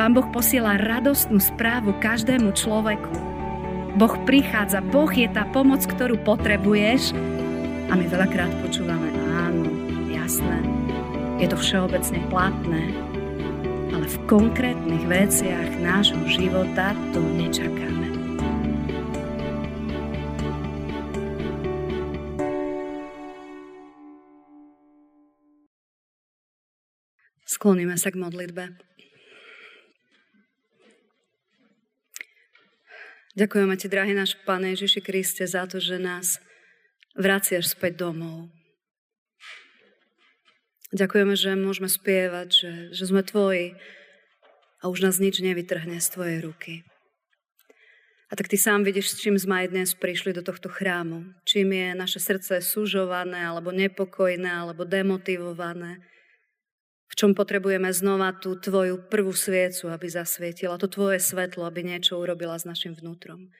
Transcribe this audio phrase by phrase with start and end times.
[0.00, 3.12] Pán Boh posiela radostnú správu každému človeku.
[4.00, 7.12] Boh prichádza, Boh je tá pomoc, ktorú potrebuješ
[7.84, 9.12] a my veľakrát počúvame,
[9.44, 9.68] áno,
[10.08, 10.56] jasné,
[11.36, 12.96] je to všeobecne platné,
[13.92, 18.08] ale v konkrétnych veciach nášho života to nečakáme.
[27.44, 28.88] Skloníme sa k modlitbe.
[33.38, 36.42] Ďakujeme Ti, drahý náš Pane Ježiši Kriste, za to, že nás
[37.14, 38.50] vraciaš späť domov.
[40.90, 43.78] Ďakujeme, že môžeme spievať, že, že sme Tvoji
[44.82, 46.74] a už nás nič nevytrhne z Tvojej ruky.
[48.30, 51.30] A tak Ty sám vidíš, s čím sme aj dnes prišli do tohto chrámu.
[51.46, 56.02] Čím je naše srdce súžované, alebo nepokojné, alebo demotivované.
[57.10, 62.16] V čom potrebujeme znova tú Tvoju prvú sviecu, aby zasvietila, to Tvoje svetlo, aby niečo
[62.16, 63.50] urobila s našim vnútrom.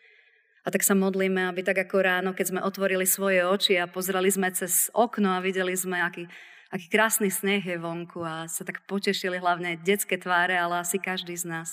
[0.63, 4.31] A tak sa modlíme, aby tak ako ráno, keď sme otvorili svoje oči a pozreli
[4.31, 6.31] sme cez okno a videli sme, aký
[6.71, 11.35] aký krásny sneh je vonku a sa tak potešili hlavne detské tváre, ale asi každý
[11.35, 11.69] z nás.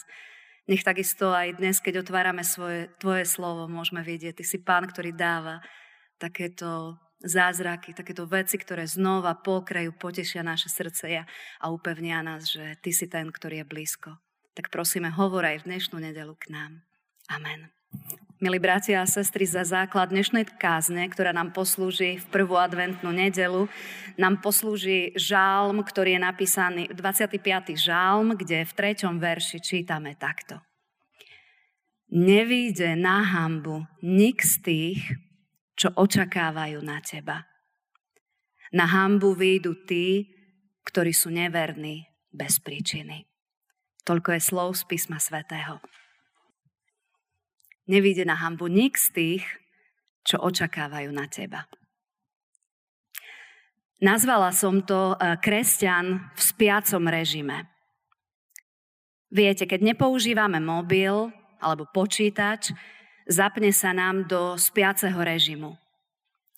[0.68, 5.16] Nech takisto aj dnes, keď otvárame svoje, tvoje slovo, môžeme vidieť, ty si pán, ktorý
[5.16, 5.64] dáva
[6.20, 11.26] takéto zázraky, takéto veci, ktoré znova pokrajú, potešia naše srdce
[11.62, 14.10] a upevnia nás, že ty si ten, ktorý je blízko.
[14.54, 16.72] Tak prosíme, hovor aj v dnešnú nedelu k nám.
[17.30, 17.70] Amen.
[18.38, 23.66] Milí bratia a sestry, za základ dnešnej kázne, ktorá nám poslúži v prvú adventnú nedelu,
[24.14, 27.42] nám poslúži žálm, ktorý je napísaný, 25.
[27.74, 30.62] žálm, kde v treťom verši čítame takto.
[32.14, 35.02] Nevíde na hambu nik z tých,
[35.78, 37.46] čo očakávajú na teba.
[38.74, 40.28] Na hambu výjdu tí,
[40.84, 42.04] ktorí sú neverní
[42.34, 43.30] bez príčiny.
[44.04, 45.80] Toľko je slov z písma svätého
[47.88, 49.44] nevíde na hambu nik z tých,
[50.28, 51.66] čo očakávajú na teba.
[53.98, 57.66] Nazvala som to e, kresťan v spiacom režime.
[59.34, 62.70] Viete, keď nepoužívame mobil alebo počítač,
[63.28, 65.76] zapne sa nám do spiaceho režimu,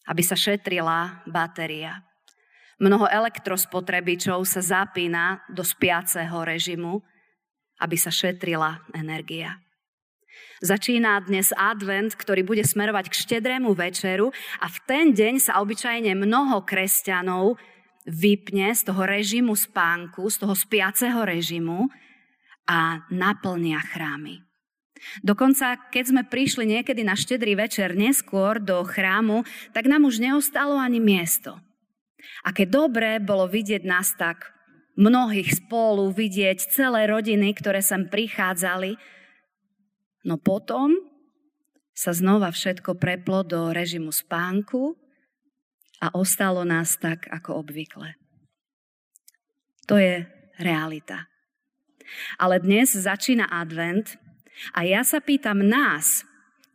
[0.06, 2.06] aby sa šetrila batéria.
[2.80, 7.04] Mnoho elektrospotrebičov sa zapína do spiaceho režimu,
[7.84, 9.60] aby sa šetrila energia.
[10.60, 16.16] Začína dnes advent, ktorý bude smerovať k štedrému večeru a v ten deň sa obyčajne
[16.16, 17.60] mnoho kresťanov
[18.08, 21.88] vypne z toho režimu spánku, z toho spiaceho režimu
[22.68, 24.49] a naplnia chrámy.
[25.24, 30.76] Dokonca, keď sme prišli niekedy na štedrý večer neskôr do chrámu, tak nám už neostalo
[30.76, 31.56] ani miesto.
[32.44, 34.52] A keď dobre bolo vidieť nás tak
[35.00, 39.00] mnohých spolu, vidieť celé rodiny, ktoré sem prichádzali,
[40.24, 41.00] No potom
[41.96, 44.96] sa znova všetko preplo do režimu spánku
[46.00, 48.16] a ostalo nás tak ako obvykle.
[49.88, 50.28] To je
[50.60, 51.28] realita.
[52.40, 54.16] Ale dnes začína advent
[54.76, 56.24] a ja sa pýtam nás,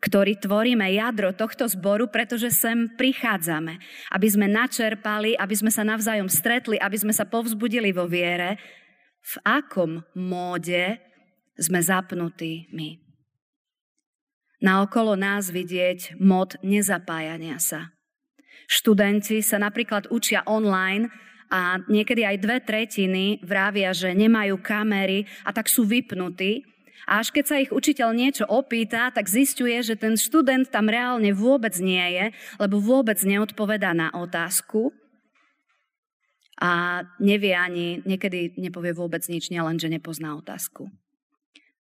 [0.01, 3.81] ktorí tvoríme jadro tohto zboru, pretože sem prichádzame,
[4.13, 8.61] aby sme načerpali, aby sme sa navzájom stretli, aby sme sa povzbudili vo viere,
[9.25, 11.01] v akom móde
[11.57, 13.05] sme zapnutí my
[14.65, 17.93] na okolo nás vidieť mod nezapájania sa.
[18.65, 21.13] Študenti sa napríklad učia online
[21.53, 26.65] a niekedy aj dve tretiny vravia, že nemajú kamery a tak sú vypnutí.
[27.05, 31.33] A až keď sa ich učiteľ niečo opýta, tak zistuje, že ten študent tam reálne
[31.37, 32.25] vôbec nie je,
[32.57, 34.93] lebo vôbec neodpovedá na otázku
[36.61, 40.89] a nevie ani, niekedy nepovie vôbec nič, nielen, že nepozná otázku.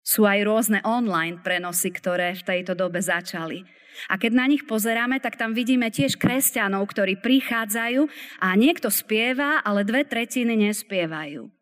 [0.04, 3.64] Sú aj rôzne online prenosy, ktoré v tejto dobe začali.
[4.08, 8.08] A keď na nich pozeráme, tak tam vidíme tiež kresťanov, ktorí prichádzajú
[8.40, 11.59] a niekto spieva, ale dve tretiny nespievajú.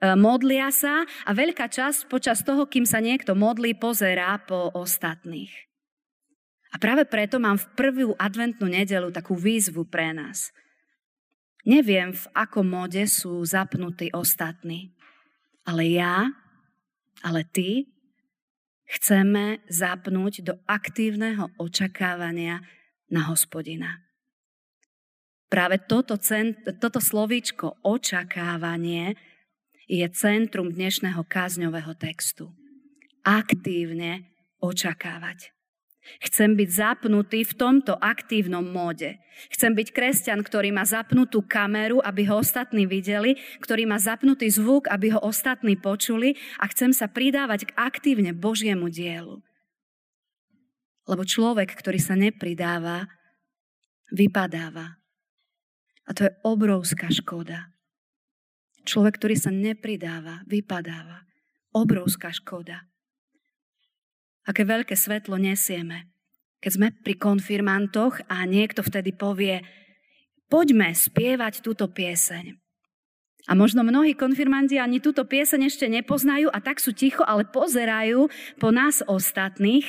[0.00, 5.52] E, modlia sa a veľká časť počas toho, kým sa niekto modlí, pozerá po ostatných.
[6.72, 10.50] A práve preto mám v prvú adventnú nedelu takú výzvu pre nás.
[11.68, 14.96] Neviem, v akom mode sú zapnutí ostatní,
[15.68, 16.30] ale ja
[17.20, 17.88] ale ty
[18.88, 22.64] chceme zapnúť do aktívneho očakávania
[23.12, 24.00] na hospodina.
[25.50, 29.18] Práve toto, cent, toto slovíčko očakávanie
[29.90, 32.54] je centrum dnešného kázňového textu.
[33.26, 34.30] Aktívne
[34.62, 35.50] očakávať.
[36.22, 39.18] Chcem byť zapnutý v tomto aktívnom móde.
[39.50, 44.86] Chcem byť kresťan, ktorý má zapnutú kameru, aby ho ostatní videli, ktorý má zapnutý zvuk,
[44.86, 49.42] aby ho ostatní počuli a chcem sa pridávať k aktívne Božiemu dielu.
[51.10, 53.10] Lebo človek, ktorý sa nepridáva,
[54.14, 55.02] vypadáva.
[56.06, 57.74] A to je obrovská škoda.
[58.84, 61.24] Človek, ktorý sa nepridáva, vypadáva.
[61.70, 62.88] Obrovská škoda.
[64.48, 66.10] Aké veľké svetlo nesieme.
[66.60, 69.64] Keď sme pri konfirmantoch a niekto vtedy povie,
[70.50, 72.58] poďme spievať túto pieseň.
[73.48, 78.28] A možno mnohí konfirmanti ani túto pieseň ešte nepoznajú a tak sú ticho, ale pozerajú
[78.60, 79.88] po nás ostatných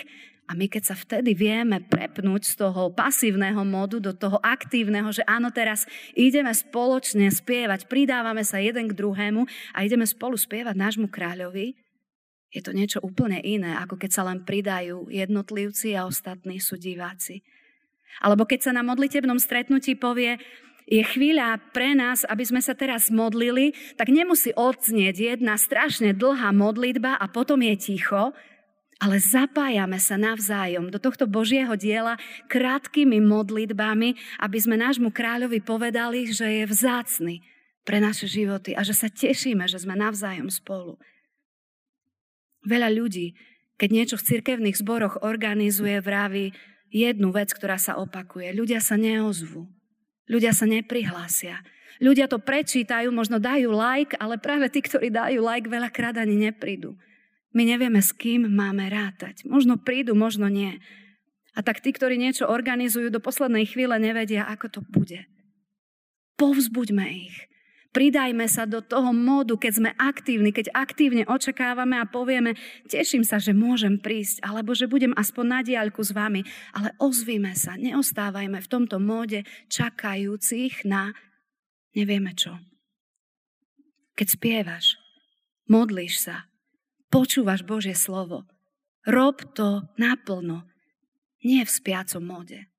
[0.50, 5.24] a my keď sa vtedy vieme prepnúť z toho pasívneho modu do toho aktívneho, že
[5.24, 11.08] áno, teraz ideme spoločne spievať, pridávame sa jeden k druhému a ideme spolu spievať nášmu
[11.08, 11.78] kráľovi,
[12.52, 17.48] je to niečo úplne iné, ako keď sa len pridajú jednotlivci a ostatní sú diváci.
[18.20, 20.36] Alebo keď sa na modlitebnom stretnutí povie,
[20.84, 26.52] je chvíľa pre nás, aby sme sa teraz modlili, tak nemusí odznieť jedna strašne dlhá
[26.52, 28.36] modlitba a potom je ticho,
[29.02, 36.30] ale zapájame sa navzájom do tohto Božieho diela krátkými modlitbami, aby sme nášmu kráľovi povedali,
[36.30, 37.42] že je vzácny
[37.82, 41.02] pre naše životy a že sa tešíme, že sme navzájom spolu.
[42.62, 43.34] Veľa ľudí,
[43.82, 46.54] keď niečo v cirkevných zboroch organizuje, vraví
[46.94, 48.54] jednu vec, ktorá sa opakuje.
[48.54, 49.66] Ľudia sa neozvú.
[50.30, 51.66] Ľudia sa neprihlásia.
[51.98, 56.94] Ľudia to prečítajú, možno dajú like, ale práve tí, ktorí dajú like, veľakrát ani neprídu.
[57.52, 59.44] My nevieme, s kým máme rátať.
[59.44, 60.80] Možno prídu, možno nie.
[61.52, 65.28] A tak tí, ktorí niečo organizujú, do poslednej chvíle nevedia, ako to bude.
[66.40, 67.52] Povzbuďme ich.
[67.92, 72.56] Pridajme sa do toho módu, keď sme aktívni, keď aktívne očakávame a povieme,
[72.88, 77.52] teším sa, že môžem prísť, alebo že budem aspoň na diaľku s vami, ale ozvíme
[77.52, 81.12] sa, neostávajme v tomto móde čakajúcich na
[81.92, 82.56] nevieme čo.
[84.16, 84.96] Keď spievaš,
[85.68, 86.48] modlíš sa,
[87.12, 88.48] počúvaš Božie slovo,
[89.06, 90.64] rob to naplno,
[91.44, 92.72] nie v spiacom móde.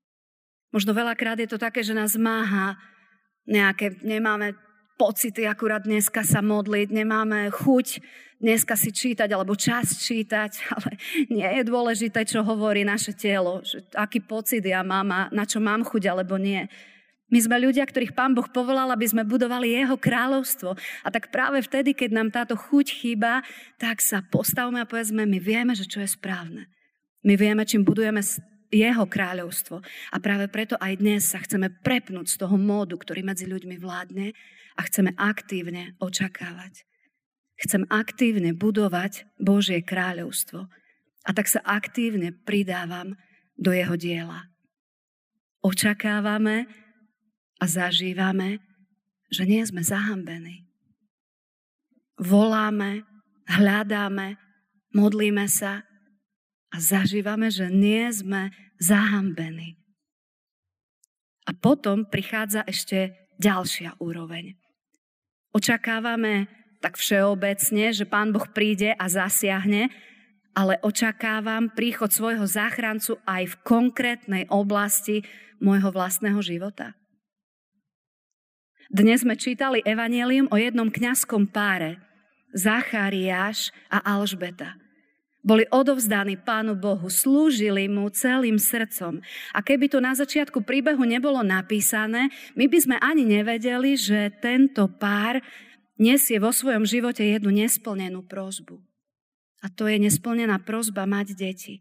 [0.73, 2.81] Možno veľakrát je to také, že nás máha
[3.45, 4.57] nejaké, nemáme
[4.97, 8.01] pocity akurát dneska sa modliť, nemáme chuť
[8.43, 10.91] dneska si čítať alebo čas čítať, ale
[11.31, 15.63] nie je dôležité, čo hovorí naše telo, že aký pocit ja mám a na čo
[15.63, 16.67] mám chuť alebo nie.
[17.33, 20.77] My sme ľudia, ktorých Pán Boh povolal, aby sme budovali Jeho kráľovstvo.
[20.77, 23.41] A tak práve vtedy, keď nám táto chuť chýba,
[23.81, 26.69] tak sa postavme a povedzme, my vieme, že čo je správne.
[27.25, 28.21] My vieme, čím budujeme
[28.73, 29.81] jeho kráľovstvo.
[30.13, 34.37] A práve preto aj dnes sa chceme prepnúť z toho módu, ktorý medzi ľuďmi vládne
[34.77, 36.85] a chceme aktívne očakávať.
[37.61, 40.67] Chcem aktívne budovať Božie kráľovstvo
[41.23, 43.15] a tak sa aktívne pridávam
[43.55, 44.51] do jeho diela.
[45.63, 46.67] Očakávame
[47.63, 48.59] a zažívame,
[49.31, 50.67] že nie sme zahambení.
[52.19, 53.07] Voláme,
[53.47, 54.35] hľadáme,
[54.91, 55.87] modlíme sa
[56.75, 58.51] a zažívame, že nie sme
[58.83, 59.79] zahambení.
[61.47, 64.59] A potom prichádza ešte ďalšia úroveň.
[65.55, 66.51] Očakávame
[66.83, 69.87] tak všeobecne, že Pán Boh príde a zasiahne,
[70.53, 75.23] ale očakávam príchod svojho záchrancu aj v konkrétnej oblasti
[75.63, 76.99] môjho vlastného života.
[78.93, 81.97] Dnes sme čítali evanelium o jednom kňazskom páre,
[82.53, 84.77] Zachariáš a Alžbeta.
[85.41, 89.25] Boli odovzdaní Pánu Bohu, slúžili mu celým srdcom.
[89.57, 94.85] A keby to na začiatku príbehu nebolo napísané, my by sme ani nevedeli, že tento
[95.01, 95.41] pár
[95.97, 98.77] nesie vo svojom živote jednu nesplnenú prozbu.
[99.65, 101.81] A to je nesplnená prozba mať deti.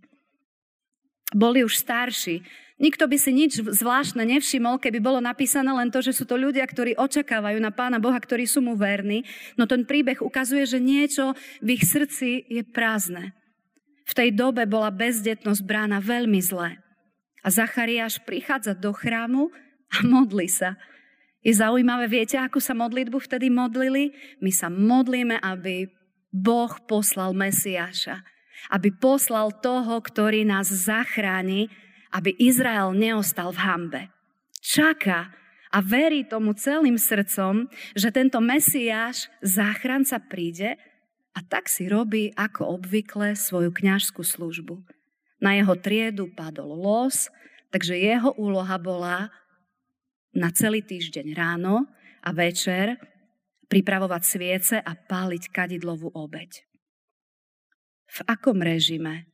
[1.35, 2.39] Boli už starší.
[2.81, 6.65] Nikto by si nič zvláštne nevšimol, keby bolo napísané len to, že sú to ľudia,
[6.65, 9.21] ktorí očakávajú na Pána Boha, ktorí sú mu verní.
[9.53, 13.37] No ten príbeh ukazuje, že niečo v ich srdci je prázdne.
[14.09, 16.81] V tej dobe bola bezdetnosť brána veľmi zle.
[17.45, 19.53] A Zachariáš prichádza do chrámu
[19.93, 20.73] a modlí sa.
[21.45, 24.09] Je zaujímavé, viete, akú sa modlitbu vtedy modlili?
[24.41, 25.85] My sa modlíme, aby
[26.33, 28.25] Boh poslal Mesiáša.
[28.73, 31.69] Aby poslal toho, ktorý nás zachráni,
[32.11, 34.01] aby Izrael neostal v hambe.
[34.61, 35.31] Čaká
[35.71, 40.75] a verí tomu celým srdcom, že tento Mesiáš, záchranca príde
[41.31, 44.83] a tak si robí ako obvykle svoju kňažskú službu.
[45.39, 47.31] Na jeho triedu padol los,
[47.71, 49.31] takže jeho úloha bola
[50.35, 51.87] na celý týždeň ráno
[52.21, 52.99] a večer
[53.71, 56.67] pripravovať sviece a páliť kadidlovú obeď.
[58.11, 59.31] V akom režime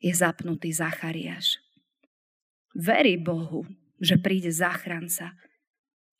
[0.00, 1.65] je zapnutý Zachariáš.
[2.76, 3.64] Verí Bohu,
[3.96, 5.32] že príde záchranca,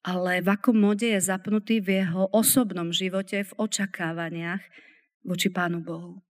[0.01, 4.65] ale v akom mode je zapnutý v jeho osobnom živote, v očakávaniach
[5.21, 6.25] voči Pánu Bohu.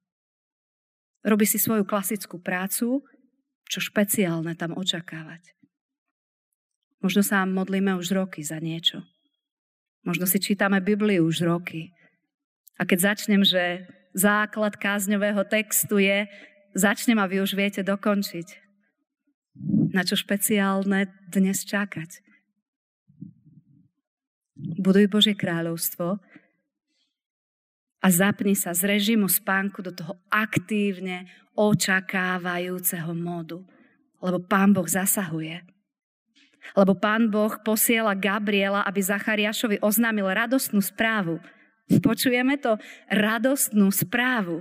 [1.23, 3.07] Robí si svoju klasickú prácu,
[3.71, 5.55] čo špeciálne tam očakávať.
[7.05, 9.07] Možno sa modlíme už roky za niečo.
[10.03, 11.95] Možno si čítame Bibliu už roky.
[12.79, 16.27] A keď začnem, že základ kázňového textu je
[16.75, 18.66] začnem a vy už viete dokončiť.
[19.97, 22.21] Na čo špeciálne dnes čakať?
[24.77, 26.21] Buduj Božie kráľovstvo
[28.05, 33.65] a zapni sa z režimu spánku do toho aktívne očakávajúceho modu.
[34.21, 35.65] Lebo Pán Boh zasahuje.
[36.77, 41.41] Lebo pán Boh posiela Gabriela, aby Zachariášovi oznámil radostnú správu.
[42.05, 42.77] Počujeme to?
[43.09, 44.61] Radostnú správu.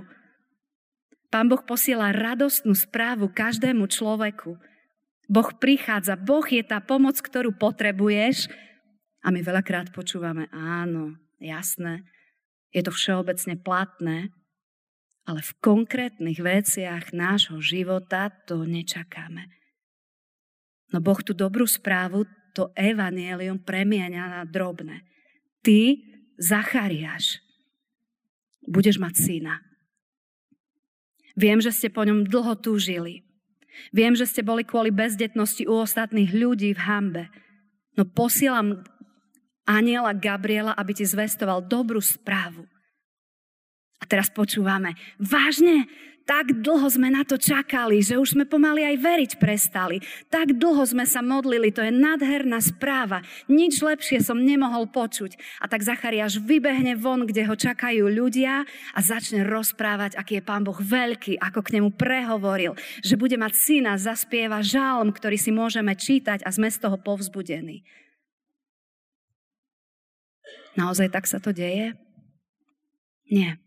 [1.28, 4.56] Pán Boh posiela radostnú správu každému človeku.
[5.26, 8.46] Boh prichádza, Boh je tá pomoc, ktorú potrebuješ.
[9.26, 12.06] A my veľakrát počúvame, áno, jasné,
[12.70, 14.30] je to všeobecne platné,
[15.26, 19.50] ale v konkrétnych veciach nášho života to nečakáme.
[20.94, 25.02] No Boh tú dobrú správu, to evanielium premieňa na drobné.
[25.66, 25.98] Ty,
[26.38, 27.42] Zachariáš,
[28.62, 29.58] budeš mať syna.
[31.34, 33.25] Viem, že ste po ňom dlho túžili.
[33.92, 37.24] Viem, že ste boli kvôli bezdetnosti u ostatných ľudí v hambe.
[37.96, 38.84] No posielam
[39.66, 42.64] aniela Gabriela, aby ti zvestoval dobrú správu.
[43.98, 44.94] A teraz počúvame.
[45.18, 45.88] Vážne?
[46.26, 50.02] Tak dlho sme na to čakali, že už sme pomaly aj veriť prestali.
[50.26, 53.22] Tak dlho sme sa modlili, to je nádherná správa.
[53.46, 55.38] Nič lepšie som nemohol počuť.
[55.62, 60.66] A tak Zachariáš vybehne von, kde ho čakajú ľudia a začne rozprávať, aký je Pán
[60.66, 62.74] Boh veľký, ako k nemu prehovoril,
[63.06, 67.86] že bude mať syna, zaspieva žalm, ktorý si môžeme čítať a sme z toho povzbudení.
[70.74, 71.94] Naozaj tak sa to deje?
[73.30, 73.62] Nie.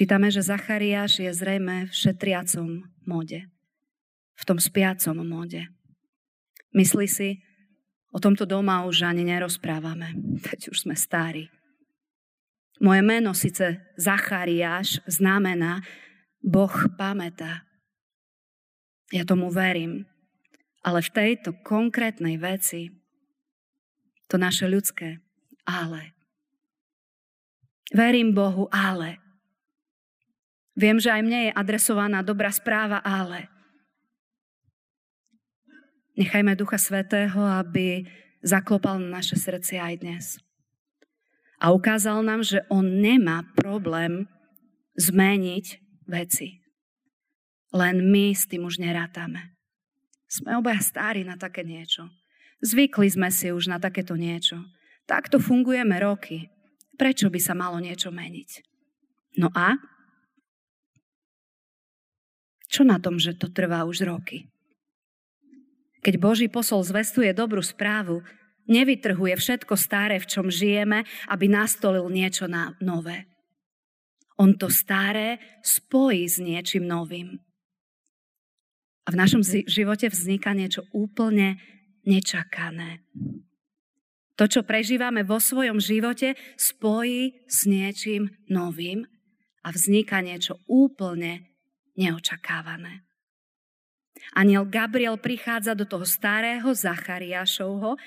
[0.00, 3.52] Čítame, že Zachariáš je zrejme v šetriacom móde.
[4.32, 5.68] V tom spiacom móde.
[6.72, 7.44] Myslí si,
[8.08, 11.52] o tomto doma už ani nerozprávame, veď už sme starí.
[12.80, 15.84] Moje meno síce Zachariáš znamená
[16.40, 17.68] Boh pamätá.
[19.12, 20.08] Ja tomu verím,
[20.80, 22.88] ale v tejto konkrétnej veci
[24.32, 25.20] to naše ľudské
[25.68, 26.16] ale.
[27.92, 29.20] Verím Bohu, ale.
[30.78, 33.50] Viem, že aj mne je adresovaná dobrá správa, ale
[36.14, 38.06] nechajme Ducha Svetého, aby
[38.40, 40.24] zaklopal na naše srdce aj dnes.
[41.60, 44.24] A ukázal nám, že on nemá problém
[44.96, 45.66] zmeniť
[46.08, 46.64] veci.
[47.70, 49.54] Len my s tým už nerátame.
[50.26, 52.08] Sme obaja starí na také niečo.
[52.64, 54.62] Zvykli sme si už na takéto niečo.
[55.04, 56.48] Takto fungujeme roky.
[56.96, 58.50] Prečo by sa malo niečo meniť?
[59.40, 59.76] No a
[62.70, 64.46] čo na tom, že to trvá už roky?
[66.00, 68.22] Keď Boží posol zvestuje dobrú správu,
[68.70, 73.26] nevytrhuje všetko staré, v čom žijeme, aby nastolil niečo na nové.
[74.40, 77.36] On to staré spojí s niečím novým.
[79.04, 81.60] A v našom živote vzniká niečo úplne
[82.08, 83.04] nečakané.
[84.40, 89.04] To, čo prežívame vo svojom živote, spojí s niečím novým
[89.60, 91.49] a vzniká niečo úplne
[92.00, 93.04] neočakávané.
[94.32, 98.00] Aniel Gabriel prichádza do toho starého Zachariášovho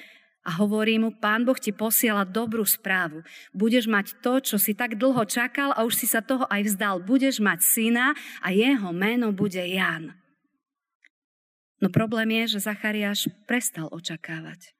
[0.43, 3.23] a hovorí mu, pán Boh ti posiela dobrú správu.
[3.55, 6.99] Budeš mať to, čo si tak dlho čakal a už si sa toho aj vzdal.
[6.99, 8.11] Budeš mať syna
[8.43, 10.11] a jeho meno bude Jan.
[11.79, 14.75] No problém je, že Zachariáš prestal očakávať.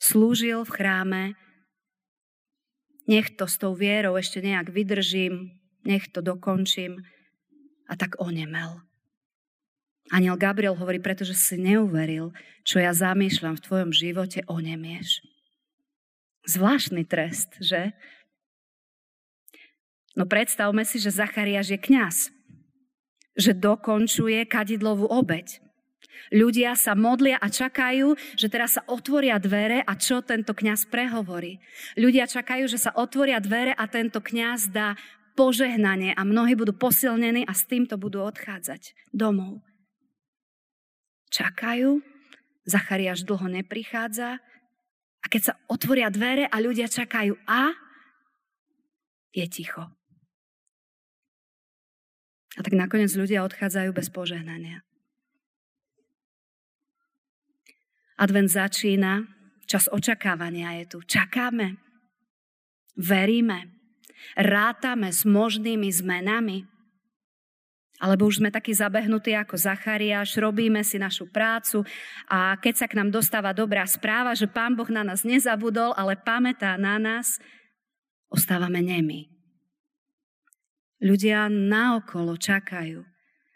[0.00, 1.22] Slúžil v chráme,
[3.08, 5.52] nech to s tou vierou ešte nejak vydržím,
[5.84, 7.04] nech to dokončím
[7.86, 8.82] a tak onemel.
[10.10, 12.34] Aniel Gabriel hovorí, pretože si neuveril,
[12.66, 15.22] čo ja zamýšľam v tvojom živote, onemieš.
[16.44, 17.94] Zvláštny trest, že?
[20.18, 22.16] No predstavme si, že Zachariáš je kňaz,
[23.38, 25.62] že dokončuje kadidlovú obeď.
[26.32, 31.60] Ľudia sa modlia a čakajú, že teraz sa otvoria dvere a čo tento kňaz prehovorí.
[31.96, 34.96] Ľudia čakajú, že sa otvoria dvere a tento kňaz dá
[35.32, 39.64] požehnanie a mnohí budú posilnení a s týmto budú odchádzať domov.
[41.32, 42.04] Čakajú,
[42.68, 44.38] Zachariáš dlho neprichádza
[45.22, 47.72] a keď sa otvoria dvere a ľudia čakajú a
[49.32, 49.88] je ticho.
[52.52, 54.84] A tak nakoniec ľudia odchádzajú bez požehnania.
[58.20, 59.24] Advent začína,
[59.64, 60.98] čas očakávania je tu.
[61.00, 61.80] Čakáme,
[63.00, 63.81] veríme,
[64.38, 66.68] rátame s možnými zmenami.
[68.02, 71.86] Alebo už sme takí zabehnutí ako Zachariáš, robíme si našu prácu
[72.26, 76.18] a keď sa k nám dostáva dobrá správa, že Pán Boh na nás nezabudol, ale
[76.18, 77.38] pamätá na nás,
[78.26, 79.30] ostávame nemi.
[80.98, 83.06] Ľudia naokolo čakajú.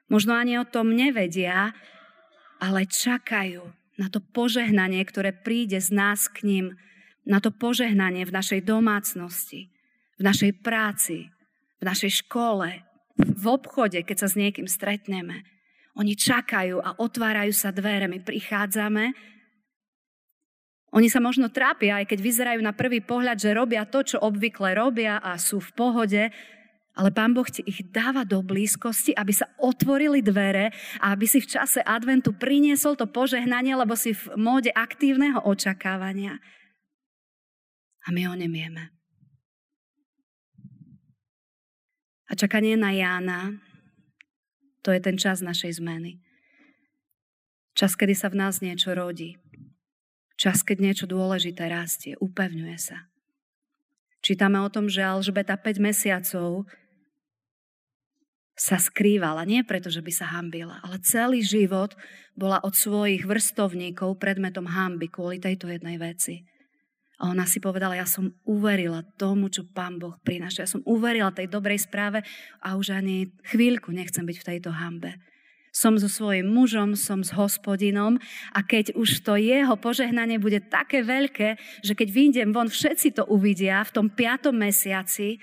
[0.07, 1.75] Možno ani o tom nevedia,
[2.63, 3.67] ale čakajú
[3.99, 6.67] na to požehnanie, ktoré príde z nás k ním,
[7.27, 9.75] na to požehnanie v našej domácnosti,
[10.17, 11.29] v našej práci,
[11.81, 12.83] v našej škole,
[13.17, 15.45] v obchode, keď sa s niekým stretneme.
[15.97, 18.05] Oni čakajú a otvárajú sa dvere.
[18.05, 19.17] My prichádzame.
[20.93, 24.77] Oni sa možno trápia, aj keď vyzerajú na prvý pohľad, že robia to, čo obvykle
[24.77, 26.23] robia a sú v pohode,
[26.97, 30.73] ale Pán Boh ti ich dáva do blízkosti, aby sa otvorili dvere
[31.05, 36.41] a aby si v čase adventu priniesol to požehnanie, lebo si v móde aktívneho očakávania.
[38.09, 38.97] A my ho nemieme.
[42.27, 43.55] A čakanie na Jána,
[44.83, 46.19] to je ten čas našej zmeny.
[47.77, 49.37] Čas, kedy sa v nás niečo rodí.
[50.37, 53.09] Čas, keď niečo dôležité rastie, upevňuje sa.
[54.25, 56.67] Čítame o tom, že Alžbeta 5 mesiacov
[58.57, 59.45] sa skrývala.
[59.45, 61.93] Nie preto, že by sa hambila, ale celý život
[62.33, 66.49] bola od svojich vrstovníkov predmetom hamby kvôli tejto jednej veci.
[67.17, 70.69] A ona si povedala, ja som uverila tomu, čo Pán Boh prináša.
[70.69, 72.21] Ja som uverila tej dobrej správe
[72.61, 75.17] a už ani chvíľku nechcem byť v tejto hambe.
[75.73, 78.21] Som so svojím mužom, som s hospodinom
[78.53, 83.25] a keď už to jeho požehnanie bude také veľké, že keď vyjdem von, všetci to
[83.29, 85.41] uvidia v tom piatom mesiaci,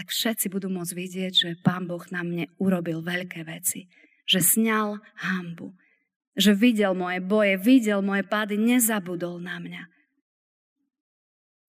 [0.00, 3.92] tak všetci budú môcť vidieť, že Pán Boh na mne urobil veľké veci.
[4.24, 4.88] Že sňal
[5.20, 5.76] hambu.
[6.32, 9.99] Že videl moje boje, videl moje pády, nezabudol na mňa.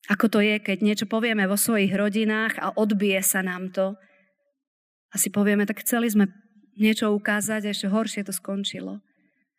[0.10, 3.94] Ako to je, keď niečo povieme vo svojich rodinách a odbije sa nám to.
[5.12, 6.32] A si povieme, tak chceli sme
[6.80, 9.04] niečo ukázať a ešte horšie to skončilo.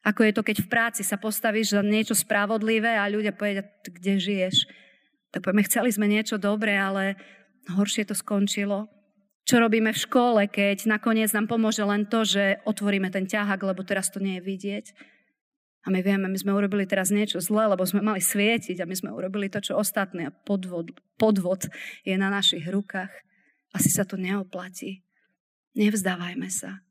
[0.02, 4.18] Ako je to, keď v práci sa postavíš za niečo spravodlivé a ľudia povedia, kde
[4.18, 4.66] žiješ.
[5.30, 7.14] Tak povieme, chceli sme niečo dobré, ale
[7.70, 8.90] horšie to skončilo.
[9.46, 13.86] Čo robíme v škole, keď nakoniec nám pomôže len to, že otvoríme ten ťahák, lebo
[13.86, 14.86] teraz to nie je vidieť.
[15.82, 18.94] A my vieme, my sme urobili teraz niečo zlé, lebo sme mali svietiť a my
[18.94, 20.30] sme urobili to, čo ostatné.
[20.30, 21.66] A podvod, podvod
[22.06, 23.10] je na našich rukách.
[23.74, 25.02] Asi sa to neoplatí.
[25.74, 26.86] Nevzdávajme sa.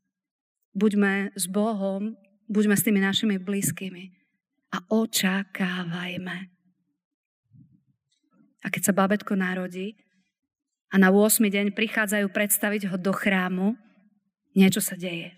[0.76, 2.20] Buďme s Bohom,
[2.52, 4.12] buďme s tými našimi blízkymi
[4.76, 6.36] a očakávajme.
[8.62, 9.96] A keď sa babetko narodí
[10.92, 11.40] a na 8.
[11.48, 13.76] deň prichádzajú predstaviť ho do chrámu,
[14.52, 15.32] niečo sa deje.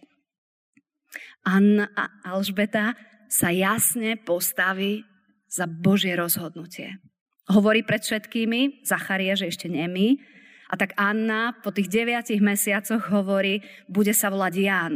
[1.46, 2.96] Anna a Alžbeta
[3.34, 5.02] sa jasne postaví
[5.50, 7.02] za Božie rozhodnutie.
[7.50, 10.22] Hovorí pred všetkými, Zacharia, že ešte nemý,
[10.70, 14.94] a tak Anna po tých deviatich mesiacoch hovorí, bude sa volať Ján.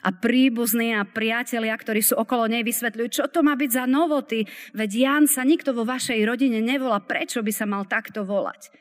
[0.00, 4.48] A príbuzní a priatelia, ktorí sú okolo nej, vysvetľujú, čo to má byť za novoty.
[4.72, 8.72] Veď Ján sa nikto vo vašej rodine nevolá, prečo by sa mal takto volať.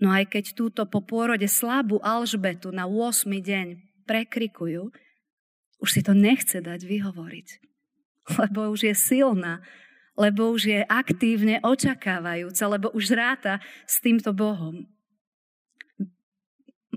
[0.00, 3.28] No aj keď túto po pôrode slabú Alžbetu na 8.
[3.28, 3.66] deň
[4.08, 4.90] prekrikujú,
[5.80, 7.48] už si to nechce dať vyhovoriť.
[8.42, 9.62] Lebo už je silná,
[10.16, 14.88] lebo už je aktívne očakávajúca, lebo už ráta s týmto Bohom.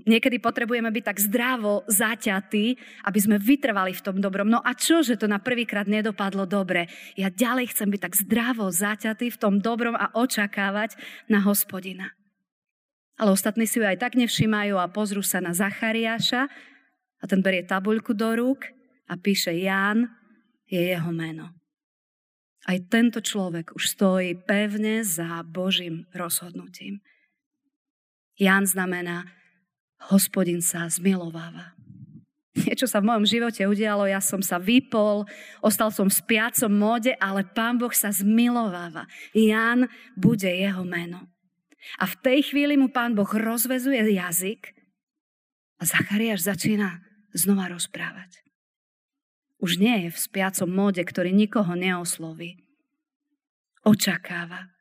[0.00, 2.66] Niekedy potrebujeme byť tak zdravo zaťatí,
[3.04, 4.48] aby sme vytrvali v tom dobrom.
[4.48, 6.88] No a čo, že to na prvýkrát nedopadlo dobre?
[7.20, 10.96] Ja ďalej chcem byť tak zdravo zaťatý v tom dobrom a očakávať
[11.28, 12.16] na hospodina.
[13.20, 16.48] Ale ostatní si ju aj tak nevšimajú a pozrú sa na Zachariáša
[17.20, 18.68] a ten berie tabuľku do rúk
[19.08, 20.08] a píše Ján
[20.64, 21.52] je jeho meno.
[22.68, 27.00] Aj tento človek už stojí pevne za Božím rozhodnutím.
[28.36, 29.28] Ján znamená,
[30.12, 31.76] hospodin sa zmilováva.
[32.50, 35.24] Niečo sa v mojom živote udialo, ja som sa vypol,
[35.64, 39.08] ostal som v spiacom móde, ale Pán Boh sa zmilováva.
[39.32, 41.30] Ján bude jeho meno.
[41.96, 44.76] A v tej chvíli mu Pán Boh rozvezuje jazyk
[45.80, 48.42] a Zachariáš začína znova rozprávať.
[49.60, 52.64] Už nie je v spiacom móde, ktorý nikoho neosloví.
[53.84, 54.72] Očakáva.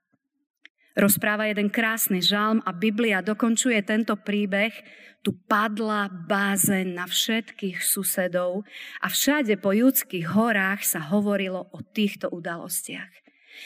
[0.99, 4.75] Rozpráva jeden krásny žalm a Biblia dokončuje tento príbeh.
[5.19, 8.63] Tu padla bázeň na všetkých susedov
[9.03, 13.11] a všade po judských horách sa hovorilo o týchto udalostiach.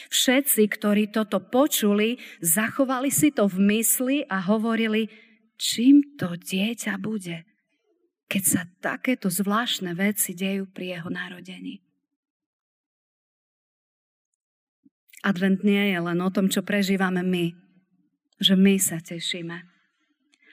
[0.09, 5.09] Všetci, ktorí toto počuli, zachovali si to v mysli a hovorili,
[5.61, 7.45] čím to dieťa bude,
[8.27, 11.83] keď sa takéto zvláštne veci dejú pri jeho narodení.
[15.23, 17.55] Advent nie je len o tom, čo prežívame my,
[18.43, 19.63] že my sa tešíme.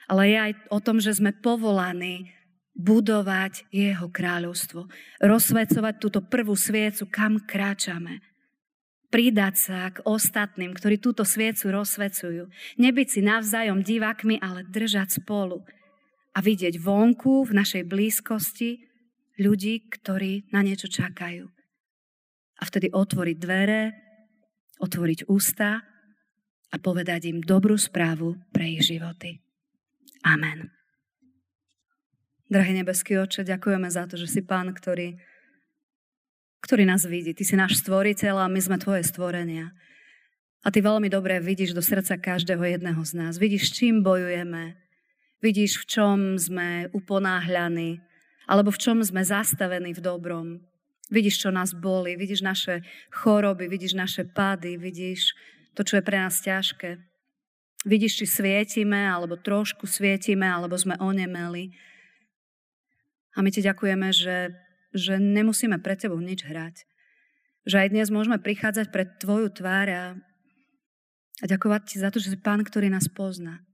[0.07, 2.31] Ale je aj o tom, že sme povolaní
[2.71, 4.87] budovať jeho kráľovstvo.
[5.19, 8.23] Rozsvecovať túto prvú sviecu, kam kráčame.
[9.11, 12.47] Pridať sa k ostatným, ktorí túto sviecu rozsvecujú.
[12.79, 15.67] Nebyť si navzájom divákmi, ale držať spolu.
[16.31, 18.87] A vidieť vonku, v našej blízkosti,
[19.41, 21.49] ľudí, ktorí na niečo čakajú.
[22.59, 23.81] A vtedy otvoriť dvere,
[24.79, 25.81] otvoriť ústa
[26.71, 29.41] a povedať im dobrú správu pre ich životy.
[30.23, 30.71] Amen.
[32.51, 35.15] Drahý nebeský oče, ďakujeme za to, že si pán, ktorý,
[36.59, 37.31] ktorý nás vidí.
[37.31, 39.71] Ty si náš stvoriteľ a my sme tvoje stvorenia.
[40.61, 43.41] A ty veľmi dobre vidíš do srdca každého jedného z nás.
[43.41, 44.77] Vidíš, čím bojujeme.
[45.41, 47.97] Vidíš, v čom sme uponáhľaní,
[48.45, 50.47] alebo v čom sme zastavení v dobrom.
[51.09, 55.33] Vidíš, čo nás boli, vidíš naše choroby, vidíš naše pády, vidíš
[55.73, 57.01] to, čo je pre nás ťažké.
[57.89, 61.73] Vidíš, či svietime, alebo trošku svietime, alebo sme onemeli.
[63.33, 64.53] A my ti ďakujeme, že,
[64.93, 66.85] že nemusíme pred tebou nič hrať.
[67.65, 70.05] Že aj dnes môžeme prichádzať pred tvoju tvár a,
[71.41, 73.65] a ďakovať ti za to, že si pán, ktorý nás pozná.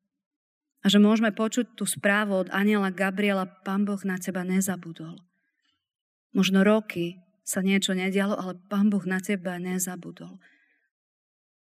[0.81, 5.17] A že môžeme počuť tú správu od aniela Gabriela, pán Boh na teba nezabudol.
[6.35, 10.35] Možno roky, sa niečo nedialo, ale Pán Boh na teba nezabudol.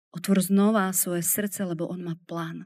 [0.09, 2.65] Otvor znova svoje srdce, lebo On má plán.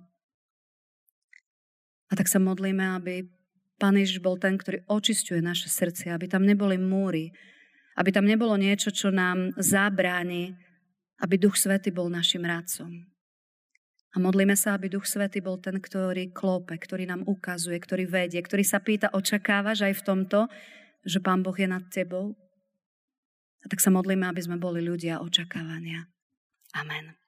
[2.08, 3.28] A tak sa modlíme, aby
[3.76, 7.36] Pán Ježiš bol ten, ktorý očistuje naše srdce, aby tam neboli múry,
[8.00, 10.56] aby tam nebolo niečo, čo nám zabráni,
[11.20, 13.04] aby Duch Svety bol našim radcom.
[14.10, 18.42] A modlíme sa, aby Duch Svety bol ten, ktorý klope, ktorý nám ukazuje, ktorý vedie,
[18.42, 20.40] ktorý sa pýta, očakávaš aj v tomto,
[21.06, 22.34] že Pán Boh je nad tebou?
[23.62, 26.10] A tak sa modlíme, aby sme boli ľudia očakávania.
[26.74, 27.19] Amen.